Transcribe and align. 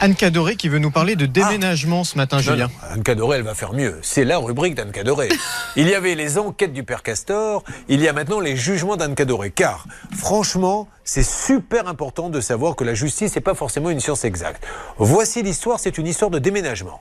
Anne 0.00 0.14
Cadoré 0.14 0.54
qui 0.54 0.68
veut 0.68 0.78
nous 0.78 0.92
parler 0.92 1.16
de 1.16 1.26
déménagement 1.26 2.04
ce 2.04 2.16
matin, 2.16 2.38
Julien. 2.38 2.70
Anne 2.90 3.02
Cadoré, 3.02 3.38
elle 3.38 3.42
va 3.42 3.54
faire 3.54 3.72
mieux. 3.72 3.98
C'est 4.02 4.24
la 4.24 4.38
rubrique 4.38 4.76
d'Anne 4.76 4.92
Cadoré. 4.92 5.28
Il 5.76 5.88
y 5.88 5.94
avait 5.94 6.14
les 6.14 6.38
enquêtes 6.38 6.72
du 6.72 6.84
père 6.84 7.02
Castor, 7.02 7.64
il 7.88 8.00
y 8.00 8.08
a 8.08 8.12
maintenant 8.12 8.40
les 8.40 8.56
jugements 8.56 8.96
d'Anne 8.96 9.14
Cadoré. 9.14 9.50
Car, 9.50 9.86
franchement, 10.16 10.88
c'est 11.04 11.24
super 11.24 11.88
important 11.88 12.30
de 12.30 12.40
savoir 12.40 12.76
que 12.76 12.84
la 12.84 12.94
justice 12.94 13.34
n'est 13.34 13.42
pas 13.42 13.54
forcément 13.54 13.90
une 13.90 14.00
science 14.00 14.24
exacte. 14.24 14.64
Voici 14.98 15.42
l'histoire, 15.42 15.80
c'est 15.80 15.98
une 15.98 16.06
histoire 16.06 16.30
de 16.30 16.38
déménagement. 16.38 17.00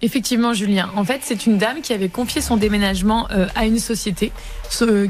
Effectivement, 0.00 0.52
Julien. 0.54 0.90
En 0.94 1.04
fait, 1.04 1.20
c'est 1.24 1.46
une 1.46 1.58
dame 1.58 1.80
qui 1.80 1.92
avait 1.92 2.08
confié 2.08 2.40
son 2.40 2.56
déménagement 2.56 3.26
euh, 3.32 3.46
à 3.56 3.66
une 3.66 3.78
société 3.78 4.32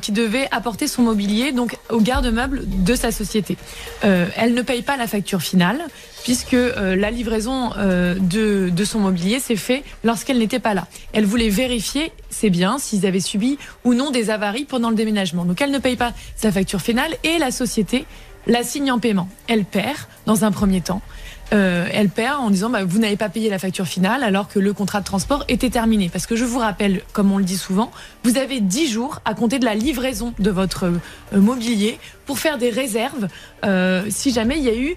qui 0.01 0.13
devait 0.13 0.49
apporter 0.51 0.87
son 0.87 1.03
mobilier 1.03 1.53
donc 1.53 1.77
au 1.91 2.01
garde-meuble 2.01 2.63
de 2.65 2.95
sa 2.95 3.11
société. 3.11 3.57
Euh, 4.05 4.27
elle 4.37 4.55
ne 4.55 4.63
paye 4.63 4.83
pas 4.83 4.97
la 4.97 5.07
facture 5.07 5.43
finale 5.43 5.81
puisque 6.23 6.55
euh, 6.55 6.97
la 6.97 7.11
livraison 7.11 7.71
de, 7.71 8.71
de 8.71 8.85
son 8.85 9.01
mobilier 9.01 9.41
s'est 9.41 9.57
fait 9.57 9.83
lorsqu'elle 10.05 10.39
n'était 10.39 10.61
pas 10.61 10.75
là. 10.75 10.87
Elle 11.13 11.27
voulait 11.27 11.49
vérifier 11.49 12.13
ses 12.31 12.51
biens, 12.51 12.79
s'ils 12.79 13.05
avaient 13.05 13.21
subi 13.21 13.59
ou 13.85 13.95
non 13.95 14.11
des 14.11 14.31
avaries 14.31 14.65
pendant 14.65 14.91
le 14.91 14.97
déménagement. 14.97 15.45
Donc 15.45 15.61
elle 15.61 15.71
ne 15.71 15.79
paye 15.79 15.97
pas 15.97 16.13
sa 16.37 16.53
facture 16.53 16.81
finale 16.81 17.13
et 17.25 17.39
la 17.39 17.51
société 17.51 18.07
la 18.49 18.65
signe 18.65 18.91
en 18.91 18.99
paiement. 18.99 19.29
Elle 19.47 19.65
perd 19.65 19.99
dans 20.27 20.45
un 20.45 20.51
premier 20.51 20.81
temps. 20.81 21.03
Euh, 21.55 21.87
elle 21.93 22.11
perd 22.11 22.41
en 22.41 22.51
disant 22.51 22.69
bah, 22.69 22.85
vous 22.85 22.99
n'avez 22.99 23.17
pas 23.17 23.31
payé 23.31 23.49
la 23.49 23.59
facture 23.59 23.87
finale 23.87 24.23
alors 24.23 24.49
que 24.49 24.59
le 24.59 24.75
contrat 24.75 25.01
de 25.01 25.07
transport 25.07 25.45
était 25.49 25.71
terminé. 25.71 26.11
Parce 26.11 26.27
que 26.27 26.37
je 26.37 26.45
vous 26.45 26.59
rappelle, 26.59 27.03
comme 27.13 27.33
on 27.33 27.39
le 27.39 27.45
dit 27.45 27.57
souvent, 27.57 27.91
vous 28.25 28.37
avez 28.37 28.61
10 28.61 28.91
jours 28.91 29.21
à 29.25 29.35
compter 29.35 29.59
de 29.59 29.65
la 29.65 29.75
livraison 29.75 30.35
de 30.39 30.51
votre 30.51 30.85
euh, 30.85 31.41
mobilier 31.41 31.99
pour 32.29 32.39
faire 32.39 32.59
des 32.59 32.69
réserves 32.71 33.27
euh, 33.65 34.05
si 34.11 34.33
jamais 34.33 34.59
il 34.59 34.65
y 34.65 34.69
a 34.69 34.77
eu 34.77 34.97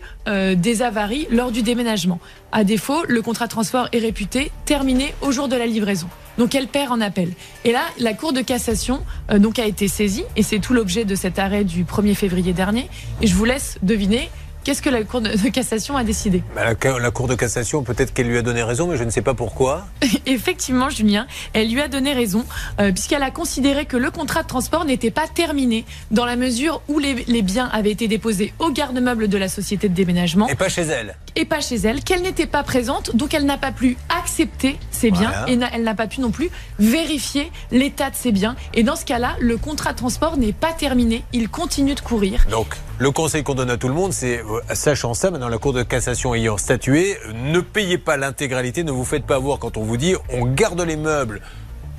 des 0.55 0.81
avaries 0.81 1.27
lors 1.31 1.52
du 1.52 1.63
déménagement. 1.63 2.20
À 2.52 2.63
défaut, 2.63 3.04
le 3.07 3.21
contrat 3.21 3.45
de 3.45 3.51
transport 3.51 3.88
est 3.91 3.99
réputé 3.99 4.51
terminé 4.65 5.15
au 5.21 5.32
jour 5.32 5.48
de 5.48 5.55
la 5.55 5.65
livraison. 5.65 6.07
Donc 6.38 6.54
elle 6.54 6.68
perd 6.68 6.91
en 6.91 7.01
appel. 7.01 7.32
Et 7.65 7.71
là, 7.71 7.82
la 7.98 8.13
Cour 8.13 8.34
de 8.34 8.41
cassation 8.41 9.01
donc 9.34 9.57
a 9.60 9.65
été 9.65 9.88
saisie 9.88 10.26
et 10.35 10.43
c'est 10.43 10.60
tout 10.60 10.73
l'objet 10.73 11.05
de 11.05 11.15
cet 11.15 11.40
arrêt 11.40 11.63
du 11.63 11.85
1er 11.85 12.15
février 12.15 12.54
dernier. 12.54 12.90
Et 13.21 13.27
je 13.27 13.35
vous 13.35 13.45
laisse 13.45 13.77
deviner 13.82 14.29
Qu'est-ce 14.63 14.84
que 14.84 14.90
la 14.91 15.04
Cour 15.04 15.21
de 15.21 15.49
cassation 15.49 15.98
a 15.98 16.04
décidé? 16.04 16.43
Bah, 16.55 16.62
la, 16.63 17.12
Cour 17.12 17.27
de 17.27 17.34
cassation, 17.34 17.81
peut-être 17.81 18.13
qu'elle 18.13 18.27
lui 18.27 18.37
a 18.37 18.43
donné 18.43 18.62
raison, 18.62 18.87
mais 18.87 18.95
je 18.95 19.04
ne 19.04 19.09
sais 19.09 19.23
pas 19.23 19.34
pourquoi. 19.34 19.87
Effectivement, 20.27 20.90
Julien, 20.90 21.26
elle 21.54 21.71
lui 21.71 21.81
a 21.81 21.87
donné 21.87 22.13
raison, 22.13 22.45
euh, 22.79 22.91
puisqu'elle 22.91 23.23
a 23.23 23.32
considéré 23.32 23.85
que 23.85 23.98
le 23.98 24.12
contrat 24.12 24.43
de 24.43 24.48
transport 24.48 24.85
n'était 24.85 25.09
pas 25.09 25.27
terminé, 25.27 25.84
dans 26.12 26.26
la 26.26 26.35
mesure 26.35 26.84
où 26.87 26.99
les, 26.99 27.41
biens 27.41 27.70
avaient 27.73 27.91
été 27.91 28.07
déposés 28.07 28.54
au 28.59 28.70
garde-meuble 28.70 29.27
de 29.27 29.37
la 29.37 29.48
société 29.49 29.89
de 29.89 29.95
déménagement. 29.95 30.48
Et 30.48 30.55
pas 30.55 30.70
chez 30.70 30.84
elle. 30.84 31.15
Et 31.35 31.46
pas 31.46 31.62
chez 31.62 31.76
elle, 31.76 32.04
qu'elle 32.04 32.21
n'était 32.21 32.46
pas 32.46 32.63
présente, 32.63 33.15
donc 33.15 33.34
elle 33.34 33.46
n'a 33.46 33.57
pas 33.57 33.71
pu 33.71 33.98
accepter 34.10 34.77
ses 34.91 35.12
biens, 35.12 35.32
et 35.48 35.57
elle 35.73 35.84
n'a 35.84 35.96
pas 35.96 36.07
pu 36.07 36.21
non 36.21 36.32
plus 36.32 36.49
vérifier 36.79 37.51
l'état 37.71 38.10
de 38.10 38.15
ses 38.15 38.32
biens. 38.32 38.55
Et 38.73 38.84
dans 38.84 38.96
ce 38.96 39.05
cas-là, 39.05 39.35
le 39.40 39.57
contrat 39.57 39.93
de 39.93 39.98
transport 39.98 40.38
n'est 40.38 40.54
pas 40.54 40.73
terminé, 40.73 41.23
il 41.34 41.49
continue 41.49 41.96
de 41.96 42.01
courir. 42.01 42.46
Donc, 42.49 42.76
le 42.98 43.12
conseil 43.12 43.43
qu'on 43.43 43.55
donne 43.55 43.70
à 43.70 43.77
tout 43.77 43.88
le 43.88 43.93
monde, 43.93 44.13
c'est 44.13 44.40
euh, 44.40 44.62
sachant 44.73 45.13
ça, 45.13 45.32
maintenant 45.32 45.49
la 45.49 45.57
Cour 45.57 45.73
de 45.73 45.84
cassation 45.84 46.35
ayant 46.35 46.57
statué, 46.57 47.18
ne 47.34 47.60
payez 47.60 47.98
pas 47.98 48.18
l'intégralité, 48.18 48.84
ne 48.84 48.91
vous 48.91 49.05
faites 49.05 49.26
pas 49.26 49.40
voir 49.40 49.60
quand 49.60 49.77
on 49.77 49.84
vous 49.84 49.98
dit 49.98 50.16
on 50.29 50.45
garde 50.45 50.82
les 50.82 50.98
meubles. 50.98 51.41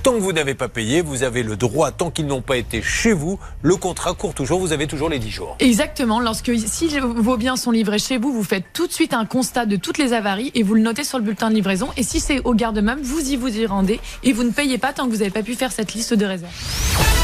Tant 0.03 0.15
que 0.15 0.19
vous 0.19 0.33
n'avez 0.33 0.53
pas 0.53 0.67
payé, 0.67 1.01
vous 1.01 1.23
avez 1.23 1.43
le 1.43 1.55
droit, 1.55 1.91
tant 1.91 2.11
qu'ils 2.11 2.27
n'ont 2.27 2.41
pas 2.41 2.57
été 2.57 2.81
chez 2.81 3.13
vous, 3.13 3.39
le 3.61 3.77
contrat 3.77 4.13
court 4.13 4.33
toujours, 4.33 4.59
vous 4.59 4.73
avez 4.73 4.85
toujours 4.85 5.07
les 5.07 5.17
10 5.17 5.31
jours. 5.31 5.55
Exactement. 5.61 6.19
Lorsque, 6.19 6.51
si 6.65 6.99
vos 6.99 7.37
biens 7.37 7.55
sont 7.55 7.71
livrés 7.71 7.99
chez 7.99 8.17
vous, 8.17 8.33
vous 8.33 8.43
faites 8.43 8.65
tout 8.73 8.85
de 8.85 8.91
suite 8.91 9.13
un 9.13 9.25
constat 9.25 9.65
de 9.65 9.77
toutes 9.77 9.97
les 9.97 10.11
avaries 10.11 10.51
et 10.55 10.63
vous 10.63 10.73
le 10.73 10.81
notez 10.81 11.05
sur 11.05 11.19
le 11.19 11.23
bulletin 11.23 11.49
de 11.49 11.55
livraison. 11.55 11.87
Et 11.95 12.03
si 12.03 12.19
c'est 12.19 12.41
au 12.43 12.53
garde-meuble, 12.53 13.01
vous 13.01 13.31
y 13.31 13.37
vous 13.37 13.57
y 13.57 13.65
rendez 13.65 14.01
et 14.23 14.33
vous 14.33 14.43
ne 14.43 14.51
payez 14.51 14.77
pas 14.77 14.91
tant 14.91 15.05
que 15.05 15.11
vous 15.11 15.19
n'avez 15.19 15.31
pas 15.31 15.41
pu 15.41 15.55
faire 15.55 15.71
cette 15.71 15.93
liste 15.93 16.13
de 16.13 16.25
réserve. 16.25 17.22